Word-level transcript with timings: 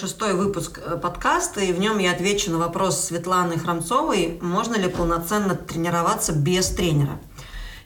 Шестой 0.00 0.32
выпуск 0.32 0.80
э, 0.82 0.96
подкаста, 0.96 1.60
и 1.60 1.74
в 1.74 1.78
нем 1.78 1.98
я 1.98 2.12
отвечу 2.12 2.50
на 2.50 2.56
вопрос 2.56 3.04
Светланы 3.04 3.58
Храмцовой, 3.58 4.38
можно 4.40 4.76
ли 4.76 4.88
полноценно 4.88 5.54
тренироваться 5.54 6.32
без 6.32 6.68
тренера. 6.70 7.18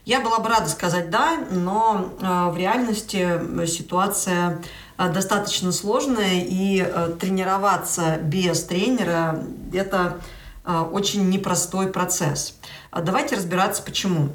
Я 0.04 0.20
была 0.20 0.38
бы 0.38 0.48
рада 0.48 0.68
сказать 0.68 1.10
«да», 1.10 1.38
но 1.50 2.14
э, 2.20 2.50
в 2.52 2.56
реальности 2.56 3.66
ситуация 3.66 4.62
э, 4.96 5.12
достаточно 5.12 5.72
сложная, 5.72 6.42
и 6.42 6.84
тренироваться 7.18 8.18
без 8.22 8.62
тренера– 8.62 9.42
это 9.72 10.20
очень 10.64 11.28
непростой 11.28 11.88
процесс. 11.88 12.54
Давайте 12.90 13.36
разбираться, 13.36 13.82
почему. 13.82 14.30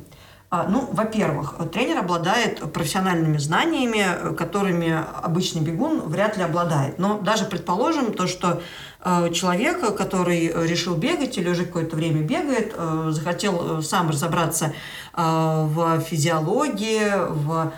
А, 0.52 0.66
ну, 0.68 0.90
во-первых, 0.92 1.56
тренер 1.72 2.00
обладает 2.00 2.74
профессиональными 2.74 3.38
знаниями, 3.38 4.34
которыми 4.36 5.06
обычный 5.22 5.62
бегун 5.62 6.02
вряд 6.02 6.38
ли 6.38 6.44
обладает. 6.44 6.98
Но 6.98 7.20
даже 7.20 7.46
предположим 7.46 8.14
то, 8.14 8.26
что 8.26 8.60
э, 9.04 9.32
человек, 9.32 9.96
который 9.96 10.48
решил 10.68 10.96
бегать 10.96 11.38
или 11.38 11.50
уже 11.50 11.66
какое-то 11.66 11.96
время 11.96 12.24
бегает, 12.24 12.74
э, 12.76 13.10
захотел 13.12 13.80
э, 13.80 13.82
сам 13.84 14.10
разобраться 14.10 14.74
в 15.16 16.00
физиологии, 16.02 17.12
в 17.28 17.74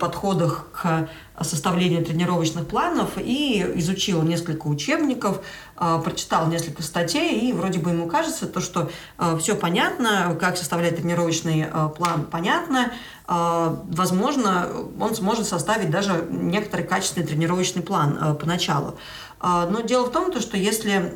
подходах 0.00 0.66
к 0.72 1.08
составлению 1.44 2.04
тренировочных 2.04 2.66
планов 2.66 3.10
и 3.18 3.64
изучил 3.76 4.22
несколько 4.22 4.66
учебников, 4.66 5.42
а, 5.76 5.98
прочитал 5.98 6.46
несколько 6.46 6.82
статей, 6.82 7.38
и 7.40 7.52
вроде 7.52 7.78
бы 7.78 7.90
ему 7.90 8.06
кажется, 8.06 8.46
то, 8.46 8.60
что 8.60 8.90
а, 9.18 9.36
все 9.36 9.54
понятно, 9.54 10.36
как 10.40 10.56
составлять 10.56 10.96
тренировочный 10.96 11.66
а, 11.70 11.88
план 11.88 12.24
понятно, 12.24 12.92
возможно, 13.28 14.68
он 15.00 15.16
сможет 15.16 15.48
составить 15.48 15.90
даже 15.90 16.28
некоторый 16.30 16.82
качественный 16.82 17.26
тренировочный 17.26 17.82
план 17.82 18.38
поначалу. 18.38 18.96
Но 19.42 19.80
дело 19.80 20.06
в 20.06 20.12
том, 20.12 20.32
что 20.38 20.56
если 20.56 21.12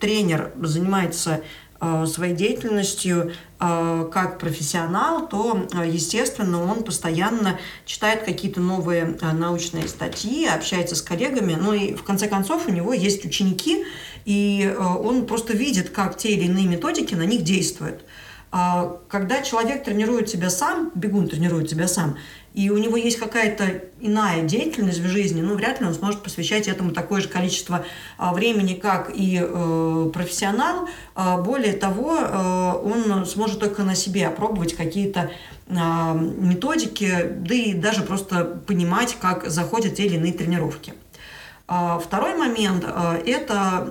тренер 0.00 0.52
занимается 0.62 1.42
своей 2.06 2.34
деятельностью 2.34 3.32
э, 3.60 4.08
как 4.12 4.38
профессионал, 4.38 5.28
то, 5.28 5.66
э, 5.72 5.88
естественно, 5.88 6.62
он 6.62 6.82
постоянно 6.84 7.58
читает 7.84 8.22
какие-то 8.24 8.60
новые 8.60 9.18
научные 9.32 9.88
статьи, 9.88 10.46
общается 10.46 10.94
с 10.94 11.02
коллегами, 11.02 11.56
ну 11.60 11.72
и 11.72 11.94
в 11.94 12.02
конце 12.02 12.28
концов 12.28 12.66
у 12.68 12.72
него 12.72 12.92
есть 12.92 13.24
ученики, 13.24 13.84
и 14.24 14.74
он 14.78 15.26
просто 15.26 15.52
видит, 15.52 15.90
как 15.90 16.16
те 16.16 16.30
или 16.30 16.44
иные 16.44 16.66
методики 16.66 17.14
на 17.14 17.24
них 17.24 17.42
действуют. 17.42 18.00
А 18.52 18.98
когда 19.08 19.42
человек 19.42 19.84
тренирует 19.84 20.28
себя 20.28 20.50
сам, 20.50 20.90
бегун 20.94 21.28
тренирует 21.28 21.68
себя 21.68 21.88
сам, 21.88 22.16
и 22.54 22.70
у 22.70 22.78
него 22.78 22.96
есть 22.96 23.18
какая-то 23.18 23.82
иная 24.00 24.42
деятельность 24.42 25.00
в 25.00 25.06
жизни, 25.06 25.42
ну, 25.42 25.56
вряд 25.56 25.80
ли 25.80 25.86
он 25.86 25.92
сможет 25.92 26.22
посвящать 26.22 26.68
этому 26.68 26.92
такое 26.92 27.20
же 27.20 27.28
количество 27.28 27.84
а, 28.16 28.32
времени, 28.32 28.72
как 28.72 29.10
и 29.14 29.38
э, 29.42 30.10
профессионал. 30.14 30.88
А, 31.14 31.36
более 31.36 31.74
того, 31.74 32.16
э, 32.18 32.72
он 32.82 33.26
сможет 33.26 33.60
только 33.60 33.82
на 33.82 33.94
себе 33.94 34.26
опробовать 34.26 34.74
какие-то 34.74 35.30
э, 35.66 35.74
методики, 35.74 37.28
да 37.30 37.54
и 37.54 37.74
даже 37.74 38.02
просто 38.02 38.44
понимать, 38.66 39.18
как 39.20 39.50
заходят 39.50 39.96
те 39.96 40.06
или 40.06 40.16
иные 40.16 40.32
тренировки. 40.32 40.94
Второй 41.66 42.36
момент 42.36 42.84
э,– 42.86 43.22
это 43.26 43.88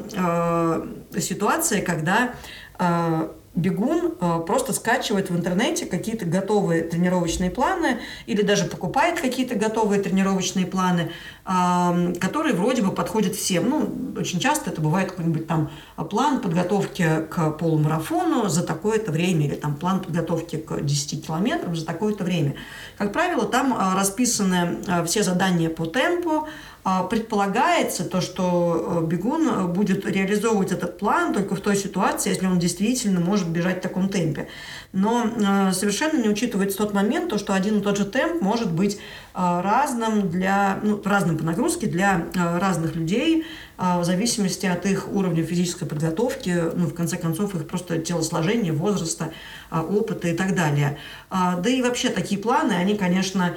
э, 1.13 1.19
ситуация, 1.19 1.81
когда 1.81 2.33
э, 2.79 3.27
бегун 3.55 4.15
э, 4.19 4.39
просто 4.45 4.73
скачивает 4.73 5.29
в 5.29 5.37
интернете 5.37 5.85
какие-то 5.85 6.25
готовые 6.25 6.83
тренировочные 6.83 7.49
планы 7.49 7.99
или 8.25 8.41
даже 8.41 8.65
покупает 8.65 9.19
какие-то 9.19 9.55
готовые 9.55 10.01
тренировочные 10.01 10.65
планы, 10.65 11.11
которые 11.45 12.55
вроде 12.55 12.81
бы 12.81 12.91
подходят 12.91 13.35
всем. 13.35 13.69
Ну, 13.69 14.04
очень 14.17 14.39
часто 14.39 14.69
это 14.69 14.81
бывает 14.81 15.11
какой-нибудь 15.11 15.47
там 15.47 15.69
план 16.09 16.41
подготовки 16.41 17.25
к 17.29 17.51
полумарафону 17.51 18.47
за 18.49 18.63
такое-то 18.63 19.11
время 19.11 19.45
или 19.45 19.55
там 19.55 19.75
план 19.75 20.01
подготовки 20.01 20.57
к 20.57 20.81
10 20.81 21.25
километрам 21.25 21.75
за 21.75 21.85
такое-то 21.85 22.23
время. 22.23 22.55
Как 22.97 23.13
правило, 23.13 23.45
там 23.45 23.73
э, 23.73 23.95
расписаны 23.95 24.79
э, 24.87 25.05
все 25.05 25.23
задания 25.23 25.69
по 25.69 25.85
темпу, 25.85 26.47
а, 26.87 27.01
предполагается 27.01 28.05
то, 28.07 28.21
что 28.21 29.03
бегун 29.09 29.73
будет 29.73 30.05
реализовывать 30.05 30.71
этот 30.71 30.99
план 30.99 31.33
только 31.33 31.55
в 31.55 31.59
той 31.59 31.75
ситуации, 31.75 32.29
если 32.29 32.45
он 32.45 32.59
действительно 32.59 33.19
может 33.19 33.49
бежать 33.49 33.79
в 33.79 33.81
таком 33.81 34.07
темпе. 34.07 34.47
Но 34.93 35.71
совершенно 35.73 36.21
не 36.21 36.29
учитывается 36.29 36.77
тот 36.77 36.93
момент, 36.93 37.31
то, 37.31 37.39
что 37.39 37.55
один 37.55 37.79
и 37.79 37.81
тот 37.81 37.97
же 37.97 38.05
темп 38.05 38.39
может 38.39 38.71
быть 38.71 38.99
разным, 39.33 40.29
для, 40.29 40.79
ну, 40.83 41.01
разным 41.03 41.39
по 41.39 41.43
нагрузке 41.43 41.87
для 41.87 42.27
разных 42.35 42.95
людей, 42.95 43.45
в 43.77 44.03
зависимости 44.03 44.65
от 44.65 44.85
их 44.85 45.07
уровня 45.11 45.43
физической 45.43 45.85
подготовки, 45.85 46.63
ну, 46.73 46.87
в 46.87 46.93
конце 46.93 47.17
концов, 47.17 47.55
их 47.55 47.67
просто 47.67 47.99
телосложения, 47.99 48.73
возраста, 48.73 49.31
опыта 49.71 50.29
и 50.29 50.33
так 50.33 50.55
далее. 50.55 50.97
Да 51.29 51.69
и 51.69 51.81
вообще 51.81 52.09
такие 52.09 52.39
планы, 52.39 52.73
они, 52.73 52.95
конечно, 52.95 53.55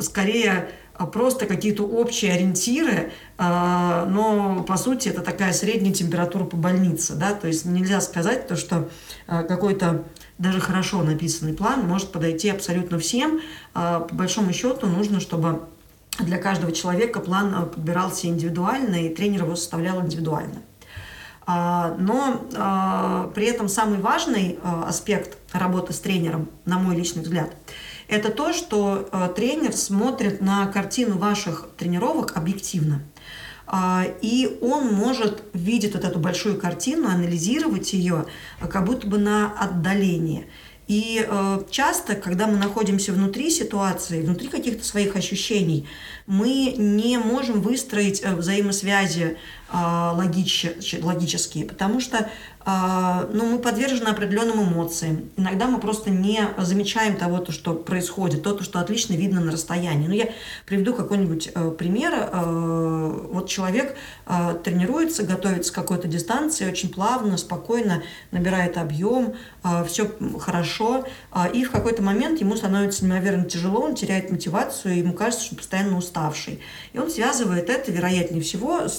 скорее 0.00 0.68
а 0.98 1.06
просто 1.06 1.44
какие-то 1.46 1.82
общие 1.82 2.32
ориентиры, 2.32 3.12
а, 3.36 4.06
но 4.06 4.62
по 4.62 4.78
сути 4.78 5.08
это 5.08 5.20
такая 5.20 5.52
средняя 5.52 5.92
температура 5.92 6.44
по 6.44 6.56
больнице, 6.56 7.14
да, 7.14 7.34
то 7.34 7.46
есть 7.46 7.66
нельзя 7.66 8.00
сказать 8.00 8.48
то, 8.48 8.56
что 8.56 8.88
а, 9.26 9.42
какой-то 9.42 10.04
даже 10.38 10.58
хорошо 10.60 11.02
написанный 11.02 11.52
план 11.52 11.86
может 11.86 12.12
подойти 12.12 12.48
абсолютно 12.48 12.98
всем. 12.98 13.40
По 13.72 14.06
большому 14.12 14.52
счету 14.52 14.86
нужно, 14.86 15.18
чтобы 15.18 15.62
для 16.18 16.38
каждого 16.38 16.72
человека 16.72 17.20
план 17.20 17.68
подбирался 17.68 18.26
индивидуально, 18.26 19.06
и 19.06 19.14
тренер 19.14 19.44
его 19.44 19.56
составлял 19.56 20.00
индивидуально. 20.00 20.62
Но 21.46 23.30
при 23.34 23.46
этом 23.46 23.68
самый 23.68 24.00
важный 24.00 24.58
аспект 24.64 25.38
работы 25.52 25.92
с 25.92 26.00
тренером, 26.00 26.48
на 26.64 26.78
мой 26.80 26.96
личный 26.96 27.22
взгляд, 27.22 27.50
это 28.08 28.30
то, 28.30 28.52
что 28.52 29.08
э, 29.10 29.28
тренер 29.34 29.72
смотрит 29.72 30.40
на 30.40 30.66
картину 30.66 31.18
ваших 31.18 31.68
тренировок 31.76 32.36
объективно. 32.36 33.02
А, 33.66 34.04
и 34.22 34.58
он 34.60 34.92
может 34.94 35.42
видеть 35.52 35.94
вот 35.94 36.04
эту 36.04 36.20
большую 36.20 36.56
картину, 36.60 37.08
анализировать 37.08 37.92
ее 37.92 38.26
э, 38.60 38.68
как 38.68 38.84
будто 38.84 39.08
бы 39.08 39.18
на 39.18 39.52
отдалении. 39.58 40.46
И 40.88 41.26
э, 41.26 41.62
часто, 41.70 42.14
когда 42.14 42.46
мы 42.46 42.58
находимся 42.58 43.12
внутри 43.12 43.50
ситуации, 43.50 44.22
внутри 44.22 44.48
каких-то 44.48 44.84
своих 44.84 45.16
ощущений, 45.16 45.86
мы 46.26 46.74
не 46.76 47.18
можем 47.18 47.60
выстроить 47.60 48.22
э, 48.22 48.34
взаимосвязи 48.34 49.36
логич, 49.72 50.66
логические, 51.02 51.64
потому 51.64 52.00
что 52.00 52.30
а, 52.68 53.28
ну, 53.32 53.46
мы 53.46 53.58
подвержены 53.60 54.08
определенным 54.08 54.64
эмоциям. 54.64 55.30
Иногда 55.36 55.68
мы 55.68 55.78
просто 55.78 56.10
не 56.10 56.40
замечаем 56.58 57.14
того, 57.14 57.38
то, 57.38 57.52
что 57.52 57.74
происходит, 57.74 58.42
то, 58.42 58.60
что 58.60 58.80
отлично 58.80 59.14
видно 59.14 59.40
на 59.40 59.52
расстоянии. 59.52 60.08
Ну, 60.08 60.14
я 60.14 60.30
приведу 60.66 60.92
какой-нибудь 60.92 61.52
э, 61.54 61.70
пример. 61.70 62.12
Э, 62.12 63.28
вот 63.30 63.48
человек 63.48 63.96
э, 64.26 64.58
тренируется, 64.64 65.22
готовится 65.22 65.70
к 65.70 65.76
какой-то 65.76 66.08
дистанции, 66.08 66.68
очень 66.68 66.88
плавно, 66.88 67.36
спокойно 67.36 68.02
набирает 68.32 68.78
объем, 68.78 69.34
все 69.86 70.10
хорошо, 70.40 71.06
и 71.52 71.64
в 71.64 71.70
какой-то 71.70 72.02
момент 72.02 72.40
ему 72.40 72.56
становится 72.56 73.04
неимоверно 73.04 73.44
тяжело, 73.44 73.80
он 73.80 73.94
теряет 73.94 74.30
мотивацию, 74.30 74.98
ему 74.98 75.12
кажется, 75.12 75.46
что 75.46 75.56
постоянно 75.56 75.96
уставший. 75.96 76.60
И 76.92 76.98
он 76.98 77.10
связывает 77.10 77.68
это, 77.68 77.92
вероятнее 77.92 78.42
всего, 78.42 78.88
с 78.88 78.98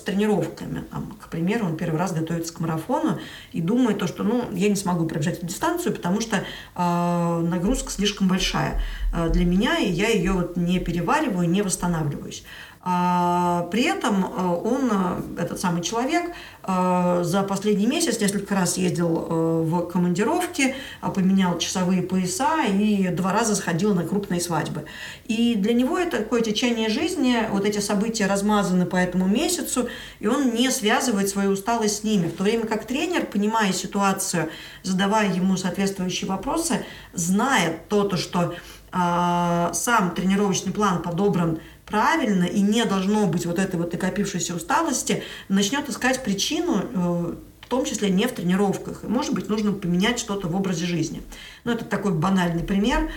тренировками. 0.58 0.86
Там, 0.92 1.12
к 1.22 1.30
примеру, 1.30 1.66
он 1.66 1.78
первый 1.78 1.98
раз 1.98 2.14
готовится 2.14 2.54
к 2.54 2.60
марафону, 2.60 3.20
и 3.52 3.62
думает, 3.62 4.00
то, 4.00 4.08
что 4.08 4.24
ну, 4.24 4.46
я 4.54 4.70
не 4.70 4.76
смогу 4.76 5.06
пробежать 5.06 5.38
эту 5.38 5.48
дистанцию, 5.48 5.96
потому 5.96 6.22
что 6.22 6.38
э, 6.38 7.46
нагрузка 7.48 7.92
слишком 7.92 8.28
большая 8.28 8.82
э, 9.14 9.30
для 9.30 9.46
меня, 9.46 9.78
и 9.78 9.90
я 9.90 10.10
ее 10.10 10.34
вот 10.34 10.58
не 10.58 10.80
перевариваю, 10.80 11.50
не 11.50 11.62
восстанавливаюсь. 11.62 12.44
А, 12.90 13.68
при 13.70 13.84
этом 13.84 14.24
э, 14.24 14.62
он, 14.64 14.90
э, 14.90 15.42
этот 15.42 15.60
самый 15.60 15.82
человек, 15.82 16.32
э, 16.64 17.20
за 17.22 17.44
последний 17.44 17.86
месяц 17.86 18.22
несколько 18.22 18.56
раз 18.56 18.78
ездил 18.78 19.10
в 19.10 19.88
командировки, 19.88 20.74
поменял 21.14 21.58
часовые 21.58 22.02
пояса 22.02 22.64
и 22.64 23.10
два 23.10 23.34
раза 23.34 23.58
сходил 23.58 23.94
на 23.94 24.04
крупные 24.04 24.40
свадьбы. 24.40 24.86
И 25.26 25.56
для 25.56 25.74
него 25.74 25.98
это 25.98 26.20
такое 26.20 26.40
течение 26.40 26.88
жизни, 26.88 27.36
вот 27.52 27.66
эти 27.66 27.80
события 27.80 28.26
размазаны 28.26 28.86
по 28.86 28.96
этому 28.96 29.28
месяцу, 29.28 29.90
и 30.22 30.28
он 30.28 30.54
не 30.54 30.72
связывает 30.72 31.28
свою 31.28 31.52
усталость 31.52 31.98
с 31.98 32.04
ними. 32.06 32.28
В 32.28 32.38
то 32.38 32.44
время 32.44 32.68
как 32.68 32.86
тренер, 32.86 33.26
понимая 33.26 33.74
ситуацию, 33.74 34.50
задавая 34.84 35.34
ему 35.34 35.58
соответствующие 35.58 36.30
вопросы, 36.30 36.86
знает 37.12 37.90
то, 37.90 38.06
то 38.06 38.16
что 38.16 38.56
сам 38.90 40.12
тренировочный 40.16 40.72
план 40.72 41.02
подобран 41.02 41.60
правильно 41.88 42.44
и 42.44 42.62
не 42.62 42.86
должно 42.86 43.26
быть 43.28 43.46
вот 43.46 43.60
этой 43.60 43.78
вот 43.78 43.94
накопившейся 43.94 44.54
усталости, 44.56 45.24
начнет 45.48 45.90
искать 45.90 46.24
причину 46.24 46.84
э, 46.94 47.36
в 47.62 47.70
том 47.70 47.86
числе 47.86 48.10
не 48.10 48.28
в 48.28 48.32
тренировках. 48.32 49.04
И, 49.04 49.08
может 49.08 49.34
быть, 49.34 49.50
нужно 49.50 49.74
поменять 49.74 50.20
что-то 50.20 50.48
в 50.48 50.56
образе 50.56 50.86
жизни. 50.86 51.22
Ну, 51.66 51.74
это 51.74 51.84
такой 51.84 52.14
банальный 52.14 52.64
пример. 52.64 53.10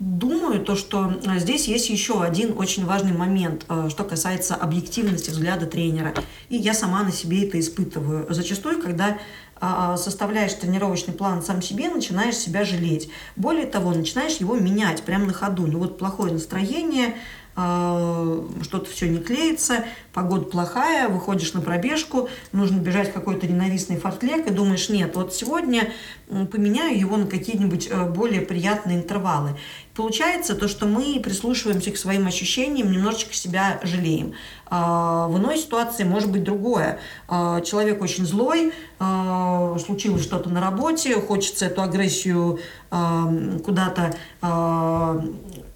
Думаю, 0.00 0.60
то, 0.60 0.74
что 0.74 1.20
э, 1.24 1.38
здесь 1.38 1.68
есть 1.68 1.88
еще 1.88 2.22
один 2.22 2.58
очень 2.58 2.84
важный 2.84 3.12
момент, 3.12 3.64
э, 3.68 3.88
что 3.90 4.02
касается 4.04 4.54
объективности 4.54 5.30
взгляда 5.30 5.66
тренера. 5.66 6.12
И 6.48 6.56
я 6.56 6.74
сама 6.74 7.02
на 7.04 7.12
себе 7.12 7.46
это 7.46 7.60
испытываю. 7.60 8.26
Зачастую, 8.28 8.82
когда 8.82 9.18
а, 9.66 9.96
составляешь 9.96 10.52
тренировочный 10.54 11.14
план 11.14 11.42
сам 11.42 11.62
себе, 11.62 11.88
начинаешь 11.88 12.36
себя 12.36 12.64
жалеть. 12.64 13.08
Более 13.36 13.66
того, 13.66 13.92
начинаешь 13.92 14.36
его 14.36 14.56
менять 14.56 15.02
прямо 15.04 15.26
на 15.26 15.32
ходу. 15.32 15.66
Ну 15.66 15.78
вот 15.78 15.96
плохое 15.96 16.32
настроение, 16.32 17.14
а, 17.14 17.18
что-то 17.54 18.86
все 18.90 19.08
не 19.08 19.18
клеится, 19.18 19.84
погода 20.12 20.46
плохая, 20.46 21.08
выходишь 21.08 21.52
на 21.52 21.60
пробежку, 21.60 22.28
нужно 22.50 22.78
бежать 22.78 23.10
в 23.10 23.12
какой-то 23.12 23.46
ненавистный 23.46 23.96
фортлек 23.96 24.48
и 24.48 24.50
думаешь, 24.50 24.88
нет, 24.88 25.14
вот 25.14 25.34
сегодня 25.34 25.92
поменяю 26.26 26.98
его 26.98 27.16
на 27.16 27.26
какие-нибудь 27.26 27.88
э, 27.90 28.08
более 28.10 28.40
приятные 28.40 28.96
интервалы. 28.96 29.56
Получается 29.94 30.56
то, 30.56 30.66
что 30.66 30.86
мы 30.86 31.20
прислушиваемся 31.22 31.92
к 31.92 31.96
своим 31.96 32.26
ощущениям, 32.26 32.90
немножечко 32.90 33.34
себя 33.34 33.78
жалеем. 33.84 34.32
А, 34.66 35.28
в 35.28 35.38
иной 35.38 35.58
ситуации 35.58 36.02
может 36.02 36.32
быть 36.32 36.42
другое. 36.42 36.98
Человек 37.28 38.02
очень 38.02 38.26
злой, 38.26 38.72
случилось 38.98 40.24
что-то 40.24 40.48
на 40.50 40.60
работе, 40.60 41.14
хочется 41.20 41.66
эту 41.66 41.82
агрессию 41.82 42.58
куда-то 42.90 44.16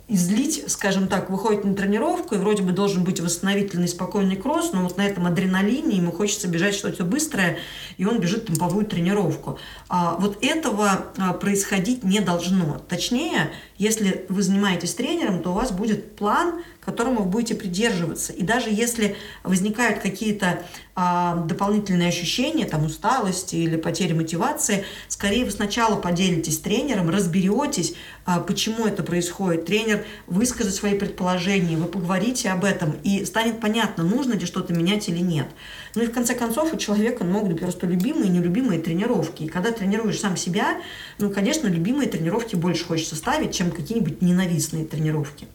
излить, 0.08 0.64
скажем 0.69 1.06
так, 1.06 1.28
выходит 1.28 1.64
на 1.64 1.75
тренировку, 1.75 2.34
и 2.34 2.38
вроде 2.38 2.62
бы 2.62 2.72
должен 2.72 3.05
быть 3.05 3.20
восстановительный 3.20 3.88
спокойный 3.88 4.37
кросс, 4.37 4.72
но 4.72 4.82
вот 4.82 4.96
на 4.96 5.06
этом 5.06 5.26
адреналине 5.26 5.99
ему 5.99 6.12
хочется 6.12 6.49
бежать 6.49 6.75
что-то 6.75 7.05
быстрое, 7.05 7.58
и 7.99 8.06
он 8.06 8.19
бежит 8.19 8.46
темповую 8.46 8.87
тренировку. 8.87 9.58
А, 9.88 10.16
вот 10.19 10.38
этого 10.40 11.06
а, 11.19 11.34
происходить 11.34 12.05
не 12.05 12.20
должно. 12.20 12.81
Точнее, 12.88 13.50
если 13.76 14.25
вы 14.31 14.43
занимаетесь 14.43 14.94
тренером, 14.94 15.43
то 15.43 15.50
у 15.50 15.55
вас 15.55 15.72
будет 15.72 16.16
план, 16.16 16.62
которому 16.81 17.25
вы 17.25 17.28
будете 17.28 17.54
придерживаться. 17.54 18.32
И 18.32 18.43
даже 18.43 18.70
если 18.70 19.14
возникают 19.43 19.99
какие-то 19.99 20.62
а, 20.94 21.37
дополнительные 21.37 22.08
ощущения, 22.08 22.64
там 22.64 22.87
усталости 22.87 23.56
или 23.56 23.76
потери 23.76 24.14
мотивации, 24.14 24.84
скорее 25.06 25.44
вы 25.44 25.50
сначала 25.50 25.96
поделитесь 25.96 26.56
с 26.56 26.61
тренером, 26.61 27.11
разберетесь, 27.11 27.94
а, 28.25 28.40
почему 28.40 28.87
это 28.87 29.02
происходит. 29.02 29.66
Тренер 29.66 29.97
выскажет 30.26 30.74
свои 30.74 30.98
предположения, 30.98 31.76
вы 31.76 31.86
поговорите 31.86 32.50
об 32.50 32.64
этом, 32.64 32.96
и 33.04 33.24
станет 33.24 33.60
понятно, 33.60 34.04
нужно 34.04 34.34
ли 34.34 34.46
что-то 34.46 34.72
менять 34.72 35.08
или 35.08 35.18
нет. 35.18 35.46
Ну 35.94 36.02
и 36.02 36.06
в 36.06 36.12
конце 36.12 36.34
концов 36.34 36.74
у 36.74 36.76
человека 36.76 37.24
могут 37.24 37.52
быть 37.52 37.60
просто 37.60 37.86
любимые 37.86 38.26
и 38.26 38.30
нелюбимые 38.30 38.80
тренировки. 38.80 39.44
И 39.44 39.48
когда 39.48 39.72
тренируешь 39.72 40.20
сам 40.20 40.36
себя, 40.36 40.80
ну, 41.18 41.30
конечно, 41.30 41.66
любимые 41.68 42.08
тренировки 42.08 42.56
больше 42.56 42.84
хочется 42.84 43.16
ставить, 43.16 43.54
чем 43.54 43.70
какие-нибудь 43.70 44.22
ненавистные 44.22 44.84
тренировки. 44.84 45.46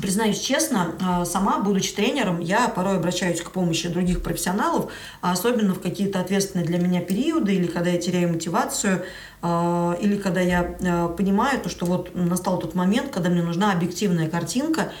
Признаюсь 0.00 0.38
честно, 0.38 0.94
а, 1.00 1.24
сама, 1.24 1.58
будучи 1.60 1.94
тренером, 1.94 2.40
я 2.40 2.68
порой 2.68 2.96
обращаюсь 2.96 3.40
к 3.40 3.50
помощи 3.50 3.88
других 3.88 4.22
профессионалов, 4.22 4.90
особенно 5.20 5.74
в 5.74 5.80
какие-то 5.80 6.20
ответственные 6.20 6.66
для 6.66 6.78
меня 6.78 7.00
периоды, 7.00 7.54
или 7.54 7.66
когда 7.66 7.90
я 7.90 7.98
теряю 7.98 8.30
мотивацию, 8.30 9.04
а, 9.42 9.96
или 10.00 10.16
когда 10.16 10.40
я 10.40 10.76
а, 10.82 11.08
понимаю, 11.08 11.60
то, 11.60 11.68
что 11.68 11.84
вот 11.84 12.14
настал 12.14 12.58
тот 12.58 12.74
момент, 12.74 13.10
когда 13.10 13.28
мне 13.28 13.42
нужна 13.42 13.72
объективная 13.72 14.28
картинка 14.28 14.92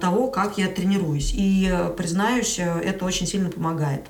того, 0.00 0.28
как 0.28 0.58
я 0.58 0.68
тренируюсь. 0.68 1.32
И, 1.34 1.70
признаюсь, 1.96 2.58
это 2.58 3.04
очень 3.04 3.26
сильно 3.26 3.50
помогает. 3.50 4.06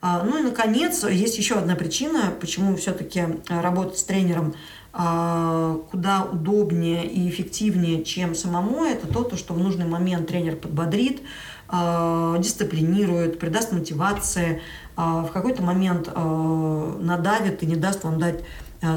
Ну 0.00 0.38
и, 0.38 0.42
наконец, 0.42 1.04
есть 1.04 1.38
еще 1.38 1.56
одна 1.56 1.76
причина, 1.76 2.32
почему 2.40 2.76
все-таки 2.76 3.24
работать 3.48 3.98
с 3.98 4.04
тренером 4.04 4.52
а, 4.52 4.56
куда 4.92 6.28
удобнее 6.30 7.06
и 7.06 7.26
эффективнее, 7.28 8.04
чем 8.04 8.34
самому, 8.34 8.84
это 8.84 9.06
то, 9.06 9.24
то 9.24 9.36
что 9.38 9.54
в 9.54 9.58
нужный 9.58 9.86
момент 9.86 10.28
тренер 10.28 10.56
подбодрит, 10.56 11.22
а, 11.68 12.36
дисциплинирует, 12.38 13.38
придаст 13.38 13.72
мотивации, 13.72 14.60
а, 14.94 15.22
в 15.22 15.32
какой-то 15.32 15.62
момент 15.62 16.08
надавит 16.14 17.62
и 17.62 17.66
не 17.66 17.76
даст 17.76 18.04
вам 18.04 18.18
дать 18.18 18.44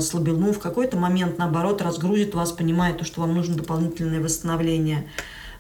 слабину, 0.02 0.52
в 0.52 0.60
какой-то 0.60 0.98
момент, 0.98 1.38
наоборот, 1.38 1.82
разгрузит 1.82 2.34
вас, 2.34 2.52
понимая 2.52 2.94
то, 2.94 3.06
что 3.06 3.22
вам 3.22 3.34
нужно 3.34 3.56
дополнительное 3.56 4.20
восстановление. 4.20 5.08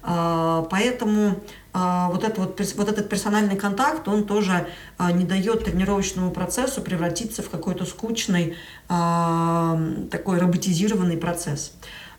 Поэтому 0.06 1.42
а, 1.78 2.10
вот, 2.10 2.24
это 2.24 2.40
вот, 2.40 2.62
вот 2.78 2.90
этот 2.90 3.10
персональный 3.10 3.57
контакт, 3.57 4.07
он 4.07 4.24
тоже 4.24 4.66
а, 4.98 5.12
не 5.12 5.25
дает 5.25 5.66
тренировочному 5.66 6.31
процессу 6.31 6.81
превратиться 6.81 7.44
в 7.44 7.50
какой-то 7.50 7.84
скучный, 7.84 8.56
а, 8.88 9.78
такой 10.10 10.40
роботизированный 10.40 11.18
процесс. 11.18 11.74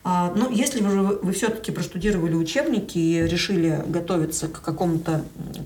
Но 0.04 0.50
если 0.52 0.82
вы, 0.82 1.18
вы 1.20 1.32
все-таки 1.32 1.72
простудировали 1.72 2.34
учебники 2.34 2.96
и 2.96 3.26
решили 3.26 3.82
готовиться 3.88 4.46
к 4.46 4.60
какому-то 4.62 5.24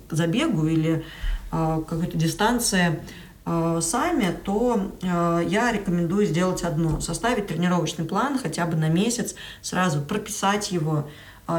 забегу 0.09 0.67
или 0.67 1.05
какой-то 1.51 2.17
дистанции 2.17 2.99
сами, 3.45 4.35
то 4.43 4.93
я 5.03 5.71
рекомендую 5.73 6.25
сделать 6.25 6.63
одно. 6.63 7.01
Составить 7.01 7.49
тренировочный 7.49 8.07
план 8.07 8.39
хотя 8.39 8.65
бы 8.65 8.79
на 8.79 8.89
месяц, 8.89 9.35
сразу 9.61 10.01
прописать 10.01 10.73
его, 10.73 11.01
а, 11.01 11.05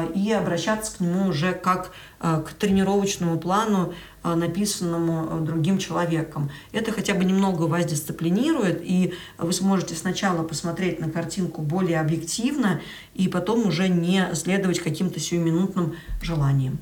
и 0.00 0.32
обращаться 0.32 0.96
к 0.96 1.00
нему 1.00 1.28
уже 1.28 1.52
как 1.52 1.92
а, 2.20 2.40
к 2.40 2.52
тренировочному 2.52 3.38
плану, 3.38 3.94
а, 4.22 4.36
написанному 4.36 5.40
другим 5.40 5.78
человеком. 5.78 6.50
Это 6.72 6.92
хотя 6.92 7.14
бы 7.14 7.24
немного 7.24 7.64
вас 7.64 7.84
дисциплинирует, 7.84 8.80
и 8.82 9.14
вы 9.38 9.52
сможете 9.52 9.94
сначала 9.94 10.42
посмотреть 10.44 11.00
на 11.00 11.10
картинку 11.10 11.62
более 11.62 12.00
объективно, 12.00 12.80
и 13.14 13.28
потом 13.28 13.66
уже 13.66 13.88
не 13.88 14.34
следовать 14.34 14.80
каким-то 14.80 15.20
сиюминутным 15.20 15.96
желаниям. 16.20 16.78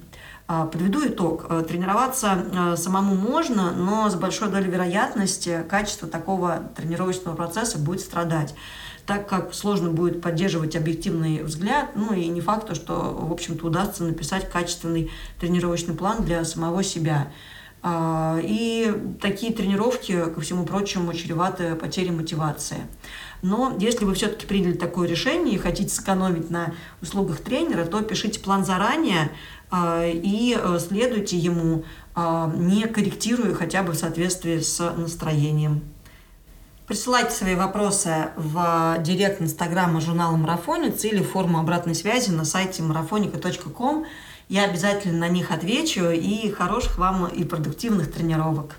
Подведу 0.47 1.07
итог. 1.07 1.47
Тренироваться 1.69 2.75
самому 2.77 3.15
можно, 3.15 3.71
но 3.71 4.11
с 4.11 4.17
большой 4.17 4.51
долей 4.51 4.69
вероятности 4.69 5.65
качество 5.69 6.09
такого 6.09 6.71
тренировочного 6.75 7.37
процесса 7.37 7.79
будет 7.79 8.01
страдать 8.01 8.53
так 9.11 9.29
как 9.29 9.53
сложно 9.55 9.91
будет 9.91 10.23
поддерживать 10.23 10.77
объективный 10.77 11.43
взгляд, 11.43 11.97
ну 11.97 12.15
и 12.15 12.29
не 12.29 12.41
факт, 12.41 12.77
что, 12.77 12.95
в 12.95 13.33
общем-то, 13.33 13.67
удастся 13.67 14.05
написать 14.05 14.49
качественный 14.49 15.11
тренировочный 15.41 15.95
план 15.95 16.23
для 16.25 16.45
самого 16.45 16.85
себя. 16.85 17.33
А, 17.83 18.39
и 18.41 18.95
такие 19.21 19.53
тренировки, 19.53 20.27
ко 20.33 20.41
всему 20.41 20.65
прочему, 20.65 21.13
чреваты 21.13 21.75
потерей 21.75 22.13
мотивации. 22.13 22.87
Но 23.43 23.77
если 23.81 24.05
вы 24.05 24.15
все-таки 24.15 24.47
приняли 24.47 24.75
такое 24.75 25.09
решение 25.09 25.57
и 25.57 25.59
хотите 25.59 25.93
сэкономить 25.93 26.49
на 26.49 26.73
услугах 27.03 27.41
тренера, 27.41 27.87
то 27.87 28.03
пишите 28.03 28.39
план 28.39 28.65
заранее 28.65 29.33
а, 29.73 30.07
и 30.07 30.57
э, 30.57 30.79
следуйте 30.79 31.37
ему, 31.37 31.83
а, 32.15 32.49
не 32.55 32.87
корректируя 32.87 33.55
хотя 33.55 33.83
бы 33.83 33.91
в 33.91 33.97
соответствии 33.97 34.61
с 34.61 34.79
настроением. 34.97 35.83
Присылайте 36.91 37.31
свои 37.31 37.55
вопросы 37.55 38.31
в 38.35 38.97
директ 38.99 39.41
инстаграма 39.41 40.01
журнала 40.01 40.35
«Марафонец» 40.35 41.05
или 41.05 41.23
форму 41.23 41.61
обратной 41.61 41.95
связи 41.95 42.31
на 42.31 42.45
сайте 42.45 42.83
марафоника.ком. 42.83 44.07
Я 44.49 44.65
обязательно 44.65 45.21
на 45.21 45.29
них 45.29 45.53
отвечу 45.53 46.11
и 46.11 46.51
хороших 46.51 46.99
вам 46.99 47.29
и 47.29 47.45
продуктивных 47.45 48.11
тренировок. 48.11 48.75